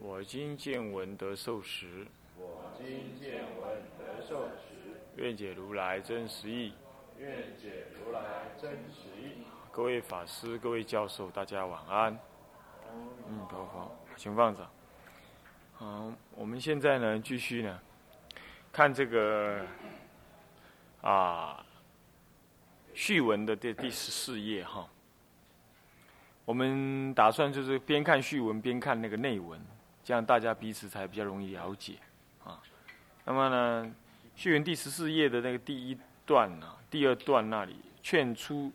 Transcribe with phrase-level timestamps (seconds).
[0.00, 2.06] 我今见闻得受持。
[2.36, 5.00] 我今见闻得受持。
[5.16, 6.72] 愿解如来真实义。
[7.18, 8.20] 愿解如来
[8.56, 9.42] 真实义。
[9.72, 12.16] 各位法师、各位教授，大家晚安。
[13.28, 14.64] 嗯，好好，请放着。
[15.74, 17.80] 好，我们现在呢，继续呢，
[18.70, 19.66] 看这个
[21.00, 21.66] 啊
[22.94, 24.88] 序文的第第十四页哈。
[26.44, 29.60] 我们打算就是边看序文边看那个内文，
[30.08, 31.98] 这样大家彼此才比较容易了解
[32.42, 32.62] 啊。
[33.26, 33.94] 那么呢，
[34.34, 38.72] 序文第十四页的那个第一段呢，第二段那里劝出。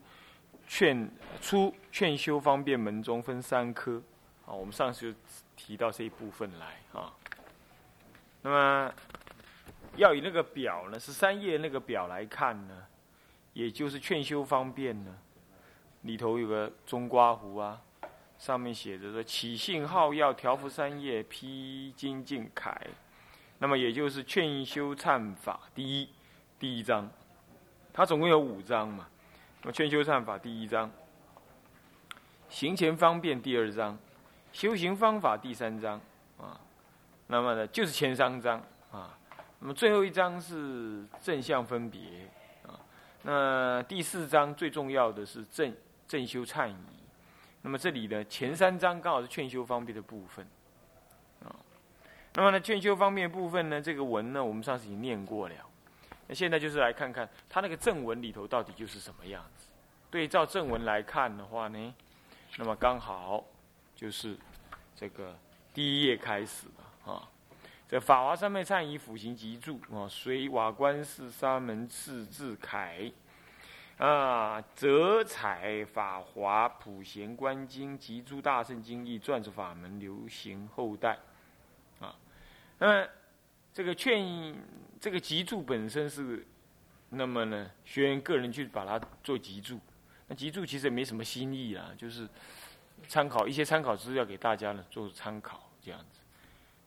[0.66, 4.02] 劝出劝修方便门中分三科，
[4.46, 5.20] 啊，我们上次就
[5.58, 7.12] 提到这一部分来啊。
[8.42, 8.94] 那么
[9.98, 12.86] 要以那个表呢，十三页那个表来看呢，
[13.52, 15.14] 也就是劝修方便呢，
[16.04, 17.82] 里头有个中瓜胡啊，
[18.44, 22.78] 上面写着说起信号要调伏三页披金净楷，
[23.60, 26.10] 那么也就是劝修忏法第一
[26.60, 27.10] 第一章，
[27.94, 29.08] 它总共有五章嘛。
[29.62, 30.92] 那么劝修忏法第一章，
[32.50, 33.98] 行前方便第二章，
[34.52, 35.98] 修行方法第三章。
[36.38, 36.60] 啊，
[37.28, 38.62] 那么呢就是前三章。
[38.92, 39.18] 啊，
[39.60, 42.02] 那么最后一章是正向分别。
[42.68, 42.76] 啊，
[43.22, 45.74] 那第四章最重要的是正
[46.06, 47.03] 正修忏仪，
[47.64, 50.46] 那么这里呢前三章刚好是劝修方便的部分
[51.44, 51.56] 啊，
[52.36, 55.56] 那么呢劝修方便部分呢这个文呢我们上次已经念过了。
[56.28, 59.68] 那现在就是来看看他那个正文里头到底就是什么样子。
[60.12, 61.94] 对照正文来看的话呢，
[62.58, 63.44] 那么刚好
[63.96, 64.38] 就是
[64.96, 65.36] 这个
[65.74, 67.28] 第一页开始了啊。
[67.90, 73.12] 这法华三昧忏仪辅行集注啊，随瓦官寺沙门次字楷
[73.98, 81.18] 啊，泽彩法华普贤观经集诸大圣经义传着法门流行后代
[82.00, 82.16] 啊。
[82.80, 83.10] 那么
[83.74, 84.56] 这个劝。
[85.04, 86.48] 这个集注本身是，
[87.10, 89.78] 那么呢，学员个人去把它做集注，
[90.28, 92.26] 那集注其实也没什么新意啊，就是
[93.06, 96.22] 参考一些参考资料给大家呢做参考这样子。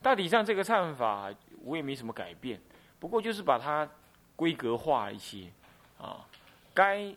[0.00, 1.30] 大体上这个唱法
[1.62, 2.58] 我也没什么改变，
[2.98, 3.86] 不过就是把它
[4.34, 5.50] 规格化一些
[5.98, 6.24] 啊。
[6.76, 7.12] 该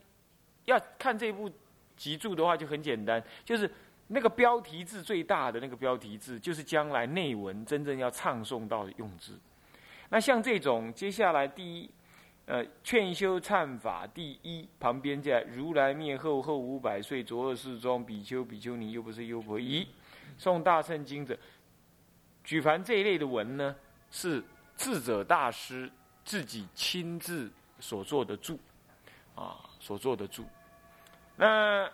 [0.63, 1.51] 要看这部
[1.97, 3.69] 集注的话就很简单，就是
[4.07, 9.37] 那个标题字最大的那个标题字，就是将来内文真正要唱诵到的用字。
[10.09, 11.89] 那像这种，接下来第一，
[12.45, 19.85] 呃，劝修忏法第一旁边在如来灭后后五百岁，左二世中比丘比丘尼又不是优婆夷，
[20.39, 21.37] 诵大圣经者，
[22.43, 23.75] 举凡这一类的文呢，
[24.09, 24.41] 是
[24.77, 25.91] 智者大师
[26.23, 28.57] 自己亲自所做的注，
[29.39, 30.45] 啊，所做的注。
[31.35, 31.89] 那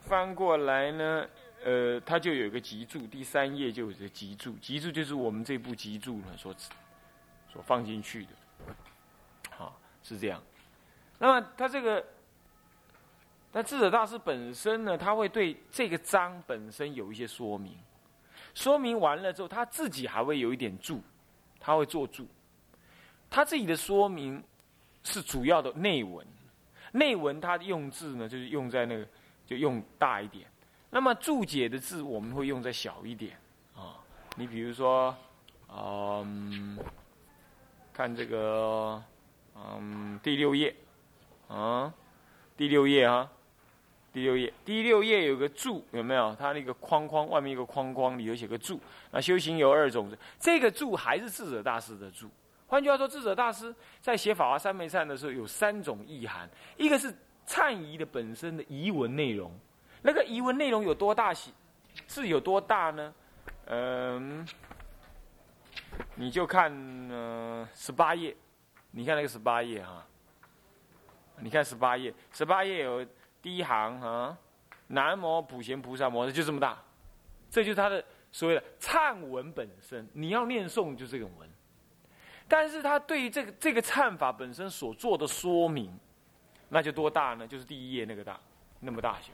[0.00, 1.26] 翻过来呢，
[1.64, 6.54] 呃，它就有一个集注，第三页就有一个集注，集注就是我们这部集注呢所。
[7.52, 8.30] 所放进去的，
[9.50, 10.40] 好是这样。
[11.18, 12.06] 那么他这个，
[13.50, 17.76] 那智者大师本身呢，他会对这个章本身有一些说明。
[18.54, 21.02] 说明完了之后，他自己还会有一点注，
[21.58, 22.24] 他会做注。
[23.28, 24.40] 他自己的说明
[25.02, 26.24] 是主要的内文，
[26.92, 29.06] 内文他用字呢，就是用在那个
[29.46, 30.46] 就用大一点。
[30.90, 33.36] 那么注解的字，我们会用在小一点
[33.74, 33.96] 啊。
[34.36, 35.16] 你比如说，
[35.68, 36.78] 嗯。
[37.92, 39.02] 看这个，
[39.54, 40.74] 嗯，第六页，
[41.48, 41.92] 啊，
[42.56, 43.30] 第六页啊，
[44.10, 46.34] 第六页，第六页有个注，有没有？
[46.38, 48.80] 它那个框框外面一个框框，里头写个注。
[49.10, 52.30] 那修行有二种，这个注还是智者大师的注。
[52.70, 57.12] 换句话说，智者大师在写法华三昧忏的时候，有三种意涵：一个是
[57.44, 59.52] 忏仪的本身的仪文内容，
[60.02, 61.34] 那个仪文内容有多大？
[62.06, 63.12] 是有多大呢？
[63.66, 64.46] 嗯。
[66.14, 66.72] 你就看
[67.10, 68.34] 呃十八页，
[68.92, 70.06] 你看那个十八页哈，
[71.40, 73.04] 你看十八页，十八页有
[73.42, 74.38] 第一行啊，
[74.86, 76.78] 南无普贤菩萨摩诃就这么大，
[77.50, 80.08] 这就是他的所谓的忏文本身。
[80.12, 81.49] 你要念诵就这种文，
[82.50, 85.96] 但是他对于这个这个忏法本身所做的说明，
[86.68, 87.46] 那就多大呢？
[87.46, 88.40] 就是第一页那个大，
[88.80, 89.28] 那么大小。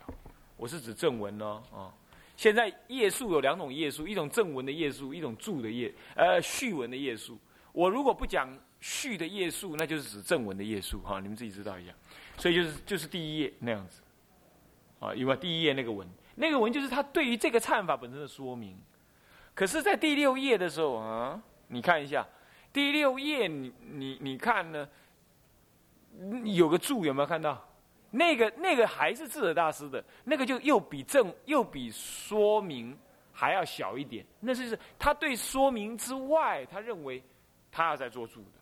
[0.55, 1.89] 我是指正文哦，啊，
[2.35, 7.39] 现在页数有两种页数，一种正文的页数，一种注的页，呃，序文的页数。
[7.71, 11.91] 我如果不讲序的页数，那就是指正文的页数哈，你们自己知道一下。
[12.37, 14.03] 所以就是就是第一页那样子，
[14.99, 18.77] 啊，因为第一页那个文，那个文就是他对于这个忏法本身的说明。
[19.55, 22.23] 可是，在第六页的时候啊，你看一下
[22.77, 24.87] 第六页，你你你看呢，
[26.43, 27.67] 有个注有没有看到？
[28.11, 32.95] 那个那个还是智者大师的，那个就又比正又比说明
[33.33, 34.23] 还要小一点。
[34.39, 37.23] 那就是他对说明之外，他认为
[37.71, 38.59] 他要在做注的。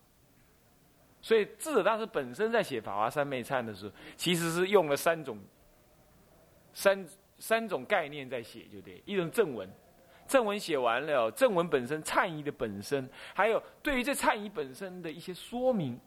[1.22, 5.38] 所以智者大师本身在写《法华三昧忏》的时候，其实是用了三种
[6.74, 7.06] 三
[7.38, 9.70] 三种概念在写，就对，一种正文，
[10.28, 16.00] 正文写完了，正文本身忏仪的本身，还有对于这忏仪本身的一些说明。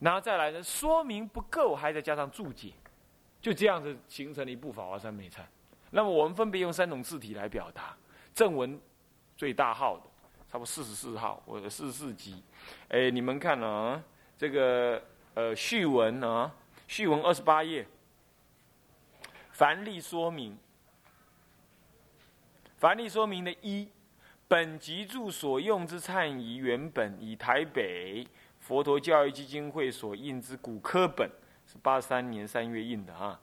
[0.00, 2.72] 然后再来呢，说明不够，还再加上注解，
[3.40, 5.38] 就这样子形成了一部《法华三昧忏》。
[5.90, 7.96] 那么我们分别用三种字体来表达：
[8.34, 8.78] 正文
[9.36, 10.02] 最大号的，
[10.48, 12.42] 差不多四十四号，或者四十四集。
[12.88, 14.02] 哎，你们看啊，
[14.36, 15.00] 这个
[15.34, 16.52] 呃序文啊，
[16.88, 17.86] 序文二十八页，
[19.52, 20.58] 凡例说明，
[22.76, 23.88] 凡例说明的一，
[24.48, 28.26] 本集注所用之忏仪原本以台北。
[28.58, 31.30] 佛陀教育基金会所印之古科本
[31.66, 33.38] 是八三年三月印的啊，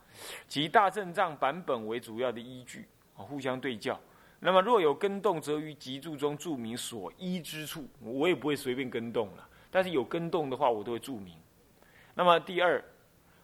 [0.47, 3.99] 及大正藏版本为主要的依据，互相对较。
[4.39, 9.47] 那么若有跟动，则于集注中注明所依之处，我也不会随便跟动了。
[9.69, 11.37] 但是有跟动的话，我都会注明。
[12.15, 12.83] 那么第二，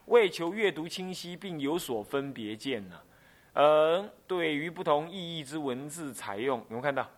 [0.07, 2.99] 为求阅读清晰并有所分别见呢，
[3.59, 7.09] 嗯，对于不同意义之文字采用，有没有看到？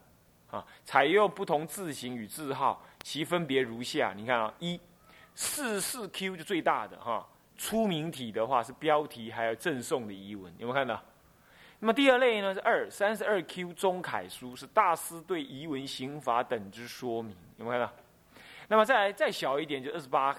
[0.49, 2.81] 啊，采用不同字形与字号。
[3.03, 4.79] 其分别如下，你看啊，一
[5.35, 7.27] 四四 Q 就最大的哈，
[7.57, 11.03] 出名体的话是标题还有赠送的遗文，有没有看到？
[11.79, 17.93] 那么第二类呢是二三十二 Q 中楷书，是大师对遗文刑法等之说明，有没有看到？
[18.69, 20.33] 那么再来再小一点就二十八，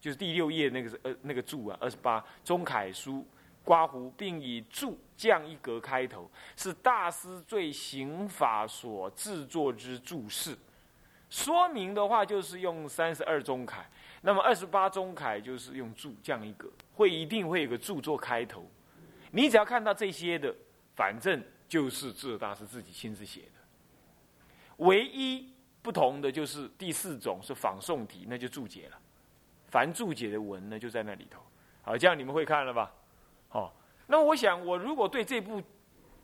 [0.00, 3.26] 就是第六页那个是呃那个注啊，二十八中楷书
[3.64, 10.56] 刮胡，并以注降一格开头，是大师对刑法所制作之注释。
[11.28, 13.84] 说明的话就是用三十二中楷，
[14.22, 18.64] 那么二十八中楷就是用注这样一个，会一定会有个注作开头。
[19.32, 20.54] 你只要看到这些的，
[20.94, 24.76] 反正就是智大师自己亲自写的。
[24.76, 25.52] 唯一
[25.82, 28.98] 不同的就是第四种是仿宋体，那就注解了。
[29.68, 31.42] 凡注解的文呢，就在那里头。
[31.82, 32.92] 好，这样你们会看了吧？
[34.06, 35.62] 那我想我如果对这部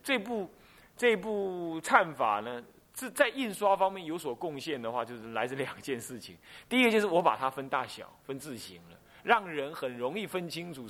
[0.02, 0.50] 这部
[0.96, 2.62] 这部忏法呢？
[2.94, 6.37] 是在印刷方面有所贡献的话，就是来自两件事情。
[6.69, 10.87] 第一个就是我把它分大小、分字形了，让人很容易分清楚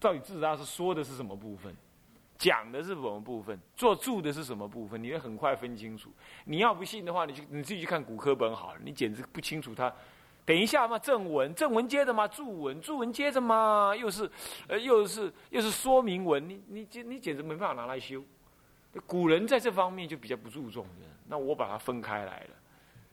[0.00, 1.72] 到底字大是说的是什么部分，
[2.36, 6.10] 讲的是什么部分，做注的是什么部分，你会很快分清楚。
[6.46, 9.90] 你要不信的话，你去你自己去看古科本好了，你简直不清楚它。
[10.46, 14.30] 等一下嘛，正文正文接着嘛，注文注文接着嘛，又是
[14.68, 18.22] 呃又是又是说明文，你你简你简直没办法拿来修。
[19.06, 20.86] 古人在这方面就比较不注重。
[21.28, 22.50] 那我把它分开来了，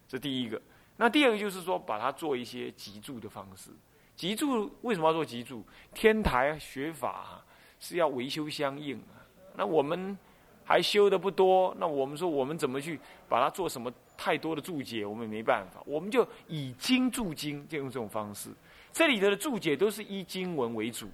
[0.07, 0.61] 这第一个。
[0.95, 3.71] 那第二个就是说，把它做一些集注的方式。
[4.15, 5.63] 集注为什么要做集注？
[5.91, 7.43] 天台学法
[7.79, 9.25] 是要维修相应啊。
[9.55, 10.15] 那我们
[10.63, 13.91] 还修的不多，那我们说我们怎么去把它做什么
[14.23, 15.05] 太多的注解？
[15.05, 18.49] 我们也没办法，我们就以经注经，就用这种方式。
[18.93, 21.09] 这里头的注解都是以经文为主，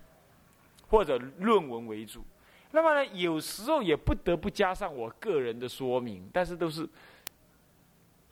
[0.87, 2.23] 或者论文为主。
[2.69, 6.87] 那么呢，有时候也不得不加上我个人的说明，但是都是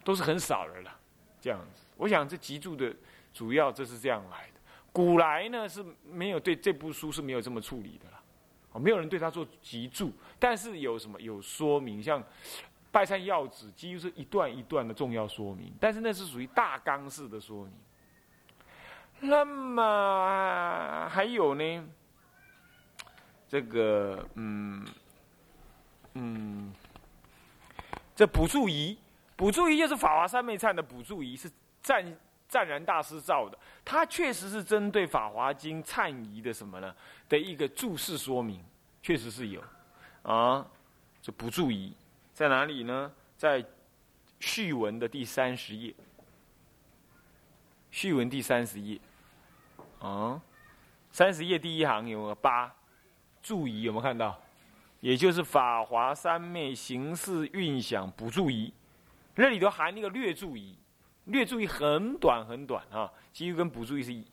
[0.03, 0.95] 都是很少人了，
[1.41, 1.87] 这样子。
[1.95, 2.95] 我想这集注的
[3.33, 4.59] 主要就是这样来的。
[4.91, 8.21] 古来呢是没有对这部书是没有这么处理的了，
[8.73, 12.23] 哦，没有人对他做集注，但是有什么有说明，像
[12.91, 17.73] 拜忏要旨，几乎是一段一段的重要说明，但是那是属于大纲式的说明。
[19.19, 21.87] 那么还有呢？
[23.47, 24.85] 这个嗯
[26.13, 26.73] 嗯，
[28.15, 28.97] 这补助仪，
[29.35, 31.49] 补助仪就是法华三昧忏的补助仪，是
[31.81, 32.17] 湛
[32.49, 33.57] 湛然大师造的。
[33.85, 36.93] 它确实是针对法华经忏仪的什么呢？
[37.29, 38.63] 的一个注释说明，
[39.01, 39.63] 确实是有
[40.23, 40.65] 啊。
[41.21, 41.93] 这补助仪
[42.37, 43.11] 在哪里呢？
[43.35, 43.65] 在
[44.39, 45.91] 序文的第三十页，
[47.89, 49.01] 序文第三十页
[49.99, 50.39] 啊，
[51.11, 52.71] 三十页第一行有个八。
[53.41, 54.39] 注仪有没有看到？
[54.99, 58.71] 也就是《法华三昧形式运想补注仪，
[59.33, 60.77] 那里头含那个略注仪，
[61.25, 64.23] 略注仪很短很短啊，几乎跟补注仪是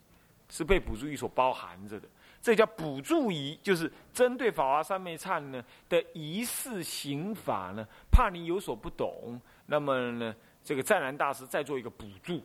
[0.50, 2.06] 是被补注仪所包含着的。
[2.44, 12.42] 这叫补助仪，就是针对法华三昧忏呢的仪式刑法呢，怕你有所不懂，那么呢，这个湛然大师再做一个补助，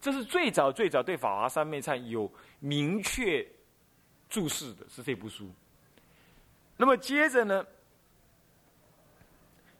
[0.00, 3.46] 这是最早最早对法华三昧忏有明确
[4.30, 5.52] 注释的，是这部书。
[6.78, 7.66] 那么接着呢，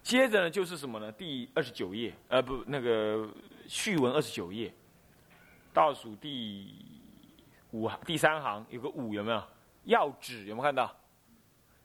[0.03, 1.11] 接着呢就是什么呢？
[1.11, 3.27] 第二十九页，呃，不，那个
[3.67, 4.71] 序文二十九页，
[5.73, 6.71] 倒数第
[7.71, 9.43] 五第三行有个五，有没有？
[9.85, 10.95] 要旨有没有看到？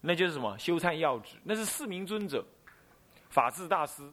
[0.01, 0.57] 那就是什么？
[0.57, 2.45] 修忏要旨，那是四明尊者，
[3.29, 4.09] 法治大师，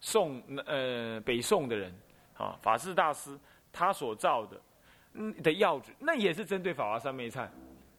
[0.00, 1.94] 宋呃北宋的人
[2.36, 3.38] 啊，法治大师
[3.72, 4.60] 他所造的
[5.14, 7.48] 嗯的要旨，那也是针对法华三昧忏，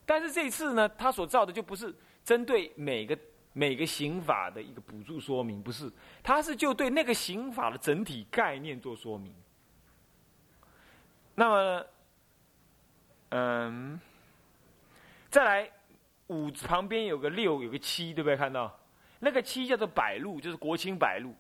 [0.06, 1.94] 但是这次呢，他所造的就不是。
[2.24, 3.18] 针对每个
[3.54, 5.90] 每个刑法的一个补助说明，不是，
[6.22, 9.34] 他是就对那个刑法的整体概念做说明。
[11.34, 11.86] 那么，
[13.30, 13.98] 嗯，
[15.38, 15.70] 再来
[16.30, 18.36] 五旁边有个六，有个七，对不对？
[18.36, 18.76] 看到
[19.20, 21.32] 那个七叫做百录，就是国清百录。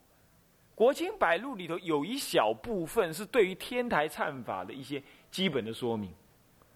[0.75, 5.01] 国清百录里头有一小部分是对于天台忏法的一些
[5.31, 6.13] 基本的说明。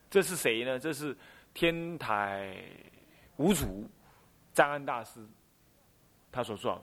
[0.10, 0.80] 这是谁呢？
[0.80, 1.16] 这是
[1.54, 2.58] 天台
[3.36, 3.88] 五祖。
[4.52, 5.24] 张安大师，
[6.32, 6.82] 他所创，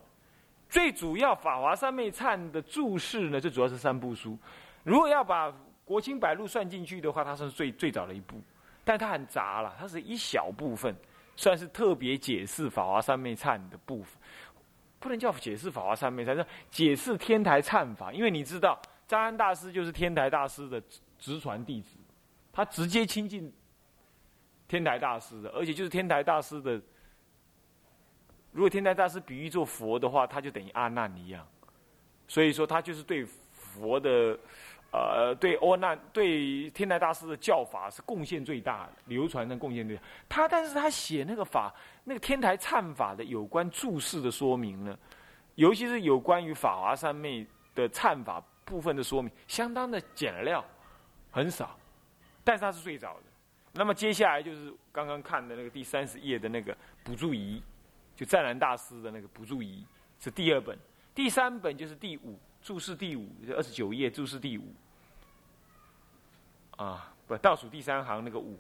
[0.68, 4.38] 最主要《法华三昧忏》的注释呢，最主要是三部书。
[4.84, 5.48] 如果要把
[5.84, 8.40] 《国清百录》算进去的话，它是最最早的一部，
[8.88, 10.96] 但它很杂了，它是一小部分，
[11.36, 14.18] 算是特别解释《法华三昧忏》的部分，
[14.98, 18.10] 不能叫解释《法华三昧忏》，是解释天台忏法。
[18.10, 20.82] 因为你知道，张安大师就是天台大师的
[21.18, 21.98] 直传弟子，
[22.50, 23.52] 他直接亲近
[24.66, 26.80] 天台大师的，而且就是天台大师的。
[28.52, 31.46] 如果天台大师比喻做佛的话，他就等于阿难一样，
[32.26, 34.38] 所以说他就是对佛的，
[34.90, 40.02] 呃，对阿难、对天台大师的教法是贡献最大的，流传的贡献最大。
[40.28, 44.98] 他但是他写那个法，那个天台忏法的有关注释的说明呢，
[45.56, 50.64] 尤其是有关于法华三昧的忏法部分的说明，相当的简料，
[51.30, 51.78] 很少，
[52.42, 53.22] 但是他是最早的。
[53.72, 57.62] 那么接下来就是刚刚看的那个第三十页的那个补助仪。
[58.16, 59.86] 就湛然大师的那个补助仪
[60.18, 60.76] 是第二本，
[61.14, 62.36] 第三本就是第五
[62.68, 64.64] 注释第五，二十九页注释第五，
[66.76, 68.58] 啊，不倒数第三行那个五，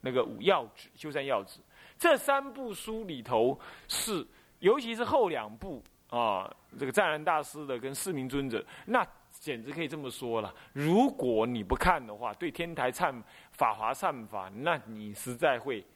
[0.00, 1.60] 那个五要旨修善要旨，
[1.96, 3.56] 这三部书里头
[3.86, 4.26] 是，
[4.58, 5.80] 尤其是后两部
[6.10, 13.14] 啊，这个湛然大师的跟四明尊者，那简直可以这么说了，如果你不看的话，对天台忏
[13.52, 15.86] 法华忏法，那你实在会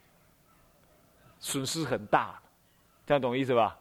[1.40, 2.40] 损失很大。
[3.04, 3.76] 这样懂意思吧？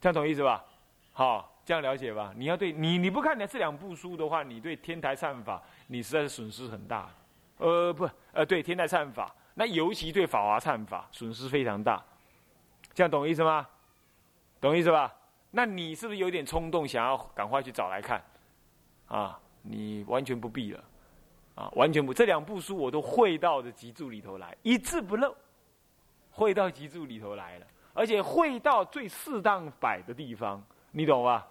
[0.00, 0.64] 这样懂意思吧？
[1.12, 2.32] 好，这样了解吧？
[2.36, 7.08] 你要对你你不看这两部书的话，你对天台忏法，你实在是损失很大。
[7.58, 12.04] 呃，不，呃，对天台忏法，那尤其对法华忏法损失非常大。
[12.92, 13.68] 这样懂意思吗？
[14.60, 15.14] 懂意思吧？
[15.52, 18.20] 那你是不是有点冲动，想要赶快去找来看？
[19.06, 20.82] 啊，你完全不必了，
[21.54, 25.32] 啊，完全不，这两部书我都会到的集注里头来，一字不漏，
[26.32, 27.66] 汇到集注里头来了。
[27.94, 30.60] 而且会到最适当摆的地方，
[30.90, 31.46] 你懂吧？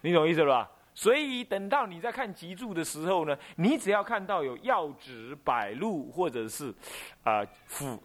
[0.00, 0.70] 你懂意思了吧？
[0.92, 6.74] 所以等到你在看集注的时候呢，你只要看到有要旨、摆录或者是
[7.22, 8.02] 啊辅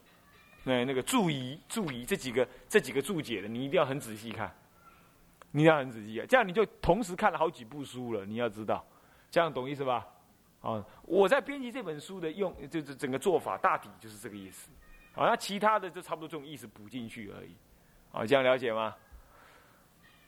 [0.63, 4.53] 那那个注仪、注仪这几个这几个注解的，你一定要很仔细看，
[5.51, 8.23] 你要很仔细啊，这样你就同时看了好几部书了。
[8.25, 8.85] 你要知道，
[9.31, 10.07] 这样懂意思吧？
[10.61, 14.71] 啊，我在编辑这本书的用就是整个做法大体就是这个意思，
[15.15, 17.55] 啊，那其他的就差不多这种意思补进去而已。
[18.11, 18.95] 好，这样了解吗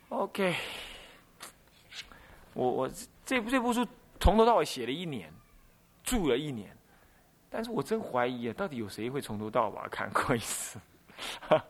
[0.10, 0.56] ？OK，
[2.58, 2.90] 我我
[3.24, 3.86] 这部这部书
[4.20, 5.32] 从头到尾写了一年，
[6.04, 6.76] 住了一年，
[7.52, 10.80] 但是我真怀疑啊，到底有谁会从头到尾看过一次？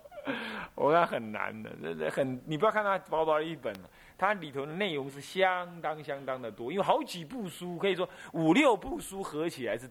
[0.76, 3.76] 我看很难的，这这很，你不要看它薄薄的一本，
[4.18, 9.90] 它里头的内容是相当相当的多，因为好几部书，可以说五六部书合起来是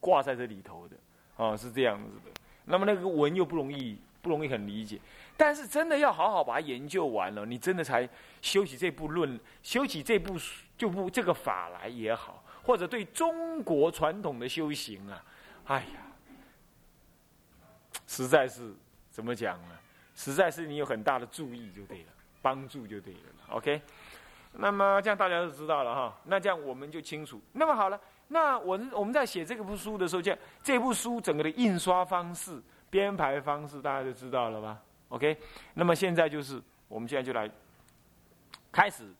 [0.00, 0.96] 挂在这里头的，
[1.36, 2.30] 哦，是这样子的。
[2.64, 5.00] 那么那个文又不容易，不容易很理解。
[5.36, 8.06] 但是真的要好好把它研究完了，你真的才
[8.42, 10.36] 修起这部论，修起这部
[10.76, 15.24] 就部这个法来也好，或者对中国传统的修行啊，
[15.64, 16.00] 哎呀，
[18.06, 18.74] 实在是
[19.10, 19.78] 怎么讲呢？
[20.14, 23.20] 实在是你有很大的注意就对了，帮助就对了。
[23.50, 23.80] OK，
[24.52, 27.40] 那么这样大家都知道了哈，那这样我们就清楚。
[27.52, 35.36] 那么好了，那我我们在写这部书的时候，这样这部书整个的印刷方式、编排方式，大家就知道了吧？OK，
[35.74, 37.50] 那么现在就是我们现在就来
[38.70, 39.12] 开始，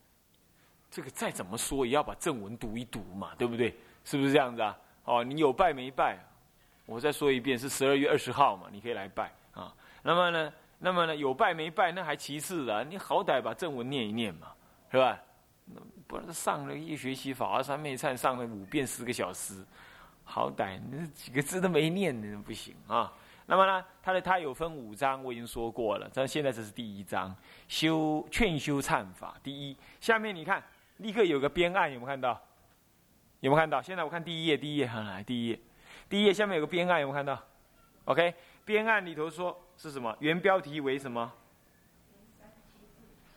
[0.91, 3.77] 这个再怎么说也要把正文读一读嘛，对不对？
[4.05, 4.79] 是不是这样子啊？
[5.05, 6.19] 哦，你有拜没拜？
[6.87, 9.75] 我再说一遍，是十二月二十号嘛，你可以来拜啊。
[10.03, 14.53] 那么呢，那么呢，有拜没拜那还其次啊，你好歹把正文念一念嘛，
[14.91, 15.21] 是吧？
[16.07, 19.63] 不然上了一学期法华三昧忏，上了五遍十个小时，
[20.25, 23.13] 好歹那几个字都没念，那不行啊。
[23.51, 26.11] 那么呢，他的他有分五章，我已经说过了。
[26.13, 27.35] 但现在这是第一章，
[27.67, 29.37] 修劝修忏法。
[29.43, 30.63] 第一，下面你看，
[30.99, 32.39] 立刻有个编案，有没有看到？
[33.41, 33.81] 有没有看到？
[33.81, 35.59] 现在我看第一页，第一页，来第一页，
[36.11, 37.43] 第一页下面有个编案，有没有看到
[38.05, 38.35] ？OK，
[38.67, 40.15] 编案里头说是什么？
[40.21, 41.33] 原标题为什么？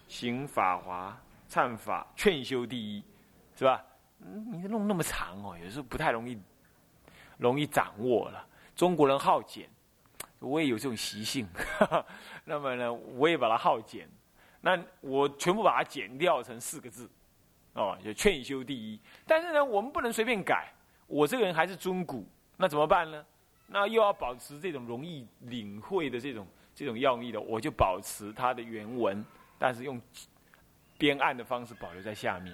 [0.09, 1.17] 行法华
[1.49, 3.01] 忏法劝修第一，
[3.55, 3.81] 是吧？
[4.17, 6.37] 你弄那么长哦，有时候不太容易，
[7.37, 8.45] 容易掌握了。
[8.75, 9.69] 中国人好简，
[10.41, 11.47] 我也有这种习性。
[12.43, 14.09] 那么呢，我也把它好简，
[14.59, 17.09] 那我全部把它剪掉成四个字。
[17.73, 20.67] 哦，就劝修第一，但是呢，我们不能随便改。
[21.07, 23.25] 我这个人还是尊古，那怎么办呢？
[23.67, 26.45] 那又要保持这种容易领会的这种
[26.75, 29.23] 这种要义的，我就保持它的原文，
[29.57, 30.01] 但是用
[30.97, 32.53] 编案的方式保留在下面。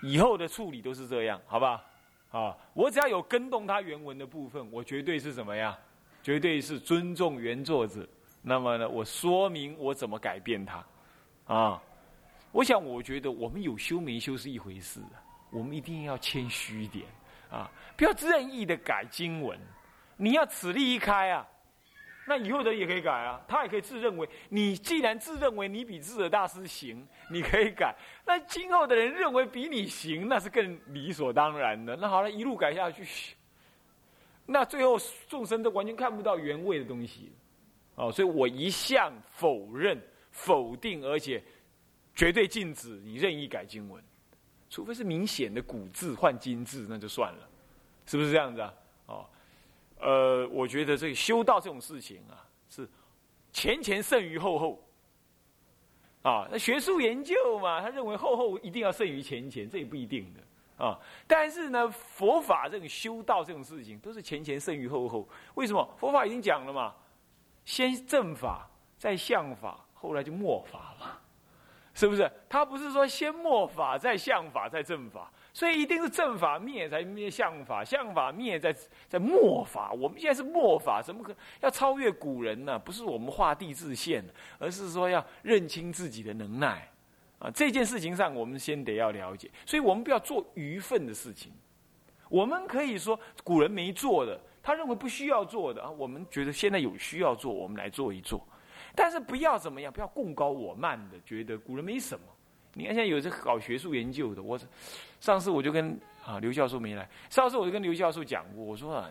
[0.00, 1.84] 以后的处理都是这样，好不好？
[2.30, 5.76] 啊，我只要有跟动它原文的部分，我绝对是什么呀？
[6.22, 8.08] 绝对是尊重原作者。
[8.42, 10.84] 那么呢，我说明我怎么改变它，
[11.46, 11.82] 啊。
[12.52, 15.00] 我想，我觉得我们有修没修是一回事，
[15.52, 17.06] 我们一定要谦虚一点
[17.48, 19.56] 啊，不要任意的改经文。
[20.16, 21.46] 你要此例一开啊，
[22.26, 27.94] 那以后的也可以改啊，他也可以自认为你既然自认为你比智者大师行，你可以改。
[28.26, 31.94] 那今后的人认为比你行，那是更理所当然的。
[31.94, 33.04] 那好了，一路改下去，
[34.50, 37.32] 那最后众生都完全看不到原味的东西，
[37.94, 41.42] 哦，所以我一向否认、否定，而且。
[42.12, 44.02] 绝对禁止你任意改经文，
[44.68, 47.48] 除非是明显的古字换金字，那就算了，
[48.04, 48.74] 是不是这样子啊？
[49.06, 49.26] 哦，
[50.00, 52.86] 呃，我觉得这个修道这种事情啊，是
[53.52, 54.84] 前前胜于后后。
[56.22, 60.40] 啊，那学术研究嘛，他认为后后一定要胜于前前，这也不一定的
[60.80, 60.98] 啊。
[61.26, 65.28] 但是呢，佛法这种修道这种事情，都是前前胜于后后。
[65.54, 65.88] 为什么？
[65.98, 66.94] 佛法已经讲了嘛，
[67.64, 71.18] 先正法，再相法，后来就末法嘛。
[71.92, 72.30] 是不是？
[72.48, 78.74] 他不是说先末法，再相法，再正法，所以一定是正法灭才灭相法，相法灭在
[79.08, 79.90] 在末法。
[79.92, 82.78] 我们现在是末法，怎么可要超越古人呢？
[82.78, 84.24] 不是我们画地自限，
[84.58, 86.88] 而是说要认清自己的能耐
[87.40, 87.50] 啊！
[87.50, 91.50] 这件事情上，我们先得要了解，所以我们不要做愚笨的事情。
[92.28, 98.46] 我们可以说古人没做的，他认为不需要做的啊，我们觉得现在有需要做，我们来做一做。
[98.94, 102.24] 但是不要怎么样，不要共高我慢的，觉得古人没什么。
[102.74, 104.56] 你看现在有这搞学术研究的，我
[105.20, 109.10] 上次我就跟啊刘教授没来，上次我就跟刘教授讲过，我说啊，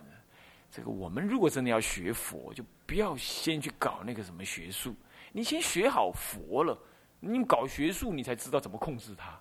[0.72, 4.96] 这个我们如果真的要学佛，就不要先去搞那个什么学术，
[5.34, 6.78] 你先学好佛了，
[7.20, 9.40] 你搞学术你才知道怎么控制它。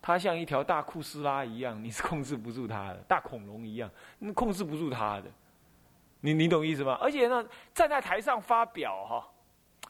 [0.00, 5.24] 它像一条大库斯拉一样， 你是控制不住它的，大恐龙一样，你控制不住它的。
[6.20, 6.98] 你你懂意思吗？
[7.00, 7.44] 而且呢，
[7.74, 9.28] 站在台上发表哈。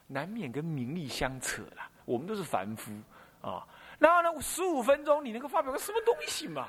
[0.08, 2.92] 难免跟名利相扯了，我们都是凡夫
[3.40, 3.66] 啊。
[3.98, 6.68] 然后呢，十五分钟你能够发表个什么东西嘛？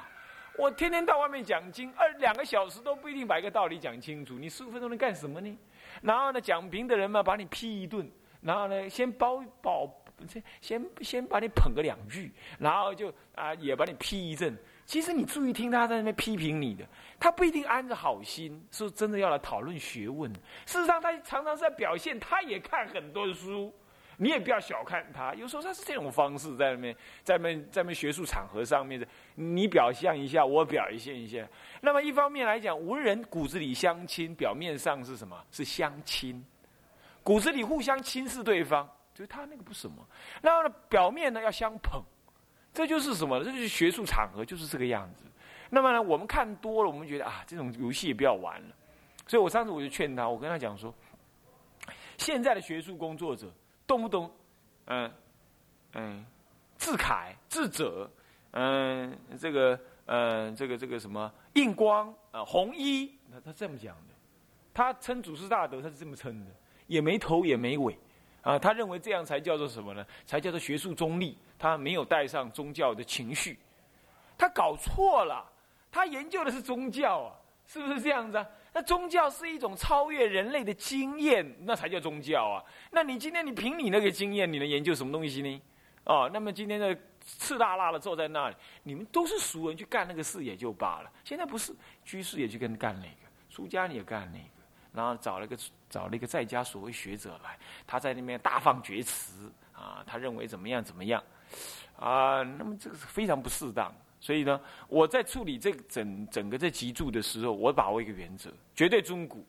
[0.57, 4.39] 我天天到外面讲经，二两个小时都不一定把一个道理讲清楚。
[4.39, 5.55] 你十五分钟能干什么呢？
[6.01, 8.09] 然后呢，讲评的人嘛，把你批一顿，
[8.41, 9.87] 然后呢，先包保，
[10.27, 14.57] 先先先把你捧个两句，然后就啊，也把你批一阵。
[14.85, 16.87] 其实你注意听他在那边批评你的，
[17.19, 20.31] 他不一定安着好心，是真的要来讨论学问。
[20.65, 23.73] 事实上，他常常是在表现，他也看很多书。
[24.19, 31.47] 你也不要小看他，有时候他是这种方式在那边，在那边在那边学术场合上面的，你表现一下，我表现一下。
[31.81, 35.39] 那么一方面来讲，文人骨子里相亲，表面上是什么？
[35.51, 36.43] 是相亲，
[37.21, 40.07] 骨子里互相轻视对方，所以他那个不什么。
[40.43, 41.99] 然后呢，表面呢要相捧。
[42.71, 43.43] 这就是什么？
[43.43, 45.25] 这就是学术场合，就是这个样子。
[45.71, 48.75] 那么呢，我们看多了，我们觉得啊，这种游戏也不要玩了。
[49.25, 50.93] 所以我上次我就劝他，我跟他讲说，
[52.17, 53.51] 现在的学术工作者
[53.87, 54.31] 动不动，
[54.85, 55.11] 嗯
[55.93, 56.23] 嗯，
[56.77, 58.07] 自楷自者，
[58.51, 64.13] 嗯，这个嗯，这个这个什么印光啊，红衣，他他这么讲的，
[64.71, 66.51] 他称祖师大德，他是这么称的，
[66.85, 67.97] 也没头也没尾。
[68.47, 70.05] 啊，他认为这样才叫做什么呢？
[70.25, 71.37] 才叫做学术中立。
[71.59, 73.59] 他没有带上宗教的情绪，
[74.37, 75.45] 他搞错了。
[75.91, 78.47] 他研究的是宗教啊，是不是这样子啊？
[78.73, 82.63] 那宗教是一种超越人类的经验，那才叫宗教啊。
[82.91, 85.61] 那你今天你凭你那个经验，你能研究什么东西呢？
[86.05, 91.11] 哦，那么今天的赤大辣的坐在那里，你们都是熟人去干那个事也就罢了。
[91.25, 94.45] 现在不是居士也去跟干那个，出家你也干那个，
[94.93, 95.57] 然后找了个
[95.89, 101.23] 找了一个在家所谓学者来，他在那边大放厥词啊，他认为怎么样怎么样
[101.97, 103.93] 啊，那么这个是非常不适当。
[104.19, 109.45] 所以呢，我在处理这整整个这集注的时候，我把握一个原则，绝对中古。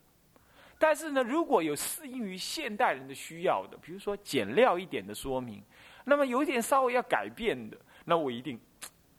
[0.78, 5.62] 但是呢，如果有适应于现代人的需要的，比如说简料一点的说明，
[6.04, 8.60] 那么有一点稍微要改变的，那我一定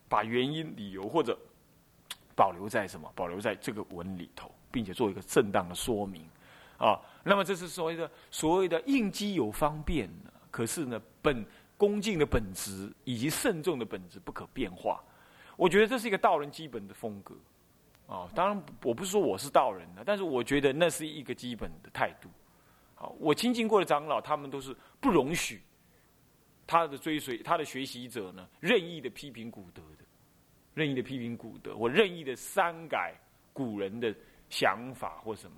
[0.08, 1.38] 把原因、理由或者
[2.36, 3.12] 保留在什么？
[3.14, 6.24] 保留在这个文里头，并且做一个正当的说明
[6.80, 7.00] 啊。
[7.24, 11.46] 那么这是所谓的所谓的应机有方便呢，可是呢，本
[11.78, 15.04] 恭敬的本质以及慎重的本质不可变化。
[15.56, 17.36] 我觉得这是一个道人基本的风格，
[18.08, 22.30] 啊，当然我不是说我是道人的，但是我觉得那是一个基本的态度。
[22.96, 25.62] 好，我亲近过的长老，他们都是不容许
[26.66, 30.06] 他的追随、他的学习者呢任意的批评古德的，
[30.74, 33.14] 任意的批评古德，我任意的删改
[33.54, 34.16] 古人的
[34.50, 35.58] 想法或什么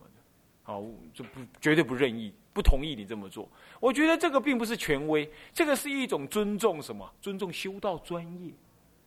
[0.63, 3.49] 好，就不绝对不任意，不同意你这么做。
[3.79, 7.11] 我觉得这个并不是权威，这个是一种尊重什么？
[7.21, 8.51] 尊重修道专业。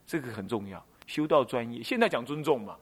[0.06, 1.82] 这个很重要，修道专业。
[1.82, 2.76] 现在讲尊重嘛，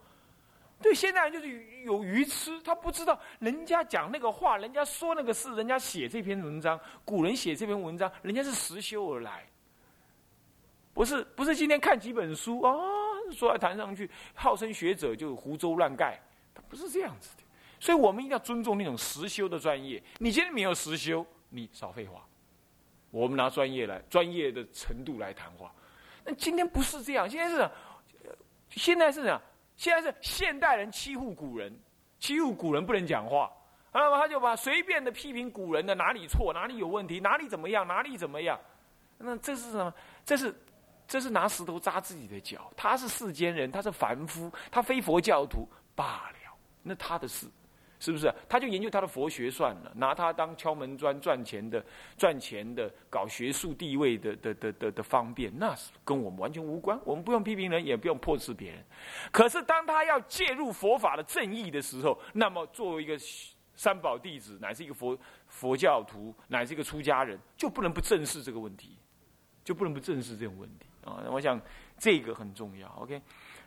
[0.80, 9.46] 对，现在就是有愚痴，他不知道人家讲那个话，人家说那个事，人家写这篇文章，古人写这篇文章，人家是实修而来，
[10.92, 12.74] 不是不是今天看几本书啊，
[13.30, 16.20] 说来谈上去，号称学者就胡诌乱盖，
[16.52, 17.41] 他不是这样子的。
[17.82, 20.00] 所以我们一定要尊重那种实修的专业。
[20.18, 22.24] 你今天没有实修，你少废话。
[23.10, 25.74] 我们拿专业来，专业的程度来谈话。
[26.24, 27.70] 那今天不是这样，现在是，
[28.68, 29.42] 现在是什么？
[29.76, 31.76] 现在是现代人欺负古人，
[32.20, 33.50] 欺负古人不能讲话，
[33.92, 38.56] 那么他就把随便的批评古人的哪里错，哪里有问题，哪里怎么样，哪里怎么样。
[39.18, 39.92] 那这是什么？
[40.24, 40.54] 这是
[41.08, 42.70] 这是拿石头扎自己的脚。
[42.76, 46.56] 他是世间人，他是凡夫，他非佛教徒罢了。
[46.84, 47.48] 那他的事。
[48.02, 48.34] 是不是？
[48.48, 51.80] 他就研究他的佛学算了，拿他当敲门砖赚钱的、
[52.18, 56.98] 赚钱的、搞学术地位的的的的的方便，那是跟我们完全无关。
[57.04, 58.84] 我们不用批评人，也不用破斥别人。
[59.30, 63.16] 可是当他要介入佛法的正义的时候，那么作为一个
[63.76, 68.98] 三宝弟子，乃是一个佛佛教徒，乃是一个出家人，就不能不正视这个问题，
[69.62, 71.22] 就不能不正视这种问题啊！
[71.30, 71.60] 我想
[71.96, 72.88] 这个很重要。
[72.98, 73.22] OK。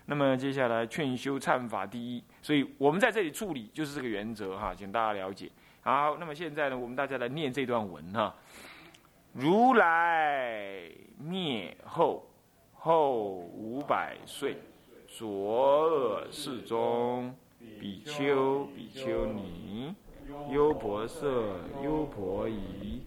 [0.07, 5.49] 那么接下来劝修忏法第一，所以我们在这里处理就是这个原则哈，请大家了解。
[5.81, 8.35] 好，那么现在呢，我们大家来念这段文哈。
[9.33, 12.27] 如来灭后，
[12.73, 14.57] 后五百岁，
[15.07, 17.35] 左耳世中，
[17.79, 19.93] 比丘、比丘尼、
[20.51, 21.27] 优婆塞、
[21.83, 23.03] 优婆夷。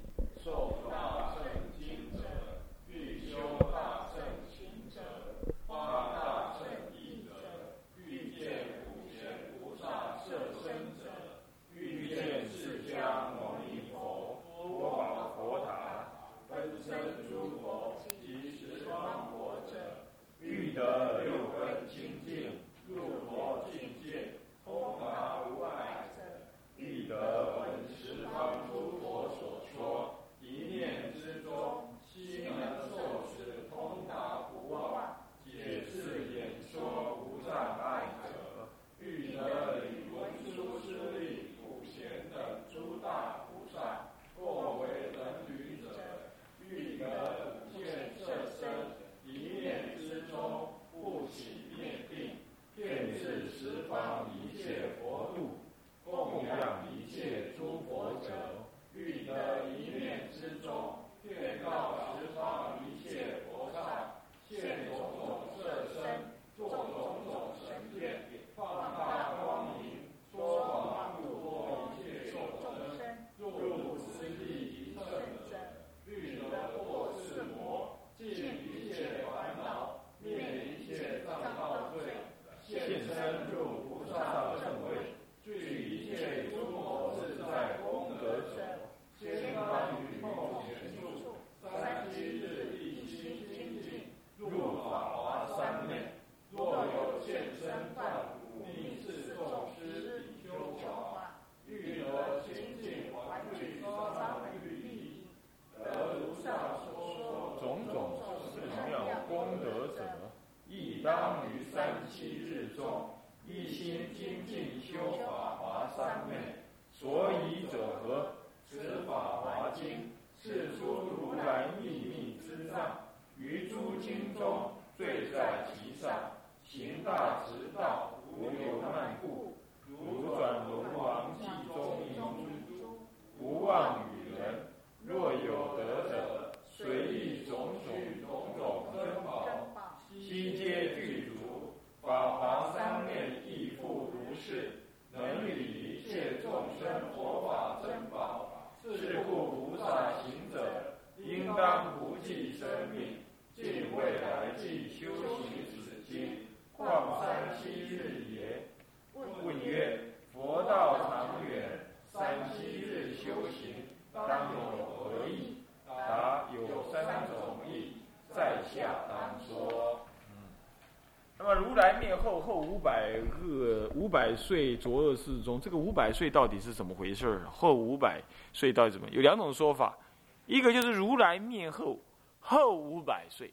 [173.09, 177.41] 百个五百岁浊恶世中，这个五百岁到底是怎么回事？
[177.51, 178.21] 后五百
[178.53, 179.09] 岁到底怎么？
[179.11, 179.97] 有两种说法，
[180.45, 181.99] 一个就是如来灭后
[182.41, 183.51] 后五百岁，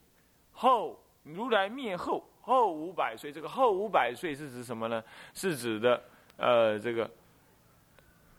[0.52, 5.02] 后如来灭后后五百岁，这个后五百岁是指什么呢？
[5.32, 6.02] 是指的
[6.36, 7.10] 呃这个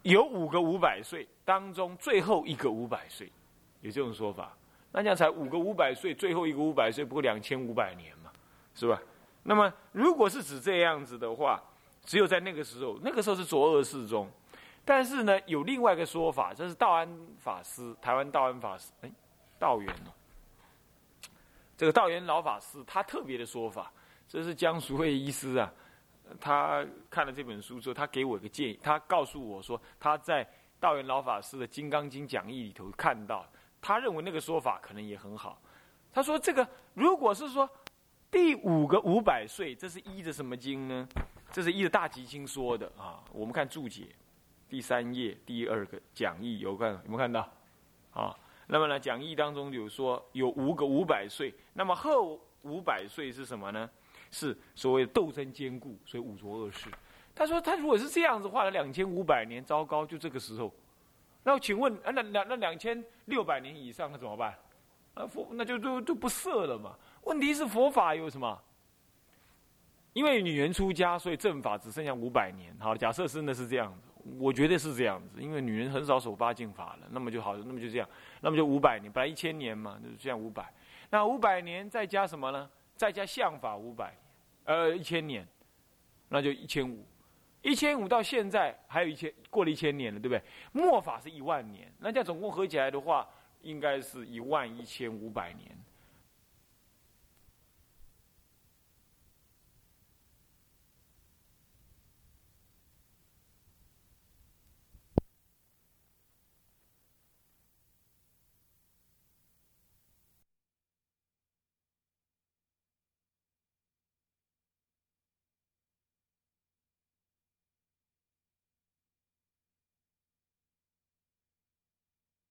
[0.03, 3.31] 有五个五百岁当中最后一个五百岁，
[3.81, 4.55] 有这种说法。
[4.91, 8.31] 那这样才五个五百岁，最后一个五百岁不过两千五百年嘛，
[8.75, 9.01] 是吧？
[9.49, 11.63] 那么，如果是指这样子的话，
[12.03, 14.29] 只有在那个时候，那个时候是浊恶世中。
[14.83, 17.07] 但是呢，有另外一个说法，这是道安
[17.39, 19.11] 法师，台湾道安法师，哎，
[19.57, 20.11] 道元哦，
[21.77, 23.89] 这个道元老法师他特别的说法，
[24.27, 25.71] 这是江淑慧医师啊，
[26.41, 30.45] 他看了这本书之后，他给我一个建议，他告诉我说，他在
[30.77, 33.45] 道元老法师的《金刚经》讲义里头看到，
[33.81, 35.57] 他认为那个说法可能也很好。
[36.11, 37.69] 他说，这个如果是说。
[38.37, 41.09] 第五个五百岁，这是依着什么经呢？
[41.51, 43.23] 这是依着大吉经说的啊。
[43.33, 44.09] 我们看注解，
[44.69, 47.51] 第三页第二个讲义有看有没有看到？
[48.13, 53.89] 啊，那么呢，讲义当中有说有五个五百岁，那么后五百岁是什么呢？
[54.29, 56.91] 是所谓斗争坚固，所以五浊恶世。
[57.33, 60.71] 他说，他如果是这样子画了两千五百年，糟糕，就这个时候。
[61.41, 64.55] 那请问，啊，那两那两千六百年以上，那怎么办？
[65.15, 66.95] 啊，佛那就就就不设了嘛。
[67.23, 68.61] 问题是佛法有什么？
[70.13, 72.75] 因为女人出家，所以正法只剩下五百年。
[72.79, 77.07] 好，假设真的是这样子，我觉得是这样子，因为女人很少守八敬法了。
[77.11, 78.09] 那么就好，那么就这样，
[78.41, 80.73] 那么就五百年，本来一千年嘛，就是这样五百。
[81.11, 82.67] 那五百年再加什么呢？
[82.95, 84.11] 再加相法五百，
[84.63, 85.47] 呃，一千年，
[86.29, 87.05] 那就一千五。
[87.61, 90.41] 一千五到现在还有一千，过了一千年了，对不对？
[90.71, 93.27] 末法是一万年，那这样总共合起来的话，
[93.61, 95.77] 应该是一万一千五百年。